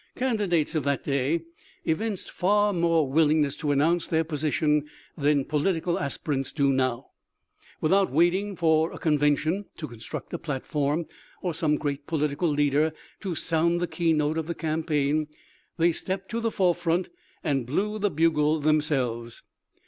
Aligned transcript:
Candidates 0.15 0.73
of 0.73 0.81
that 0.81 1.03
day 1.03 1.43
evinced 1.85 2.31
far 2.31 2.73
more 2.73 3.07
willingness 3.07 3.55
to 3.57 3.69
announce 3.71 4.07
their 4.07 4.23
position 4.23 4.89
than 5.15 5.45
political 5.45 5.99
aspirants 5.99 6.51
do 6.51 6.73
now. 6.73 7.11
Without 7.81 8.11
waiting 8.11 8.55
for 8.55 8.91
a 8.91 8.97
conven 8.97 9.37
tion 9.37 9.65
to 9.77 9.87
construct 9.87 10.33
a 10.33 10.39
platform, 10.39 11.05
or 11.43 11.53
some 11.53 11.75
great 11.77 12.07
politi 12.07 12.39
cal 12.39 12.49
leader 12.49 12.93
to" 13.19 13.35
sound 13.49 13.79
the 13.79 13.85
key 13.85 14.11
note 14.11 14.39
of 14.39 14.47
the 14.47 14.55
campaign," 14.55 15.27
they 15.77 15.91
stepped 15.91 16.29
to 16.31 16.39
the 16.39 16.49
forefront 16.49 17.09
and 17.43 17.67
blew 17.67 17.99
the 17.99 18.09
bugle 18.09 18.59
themselves. 18.59 19.43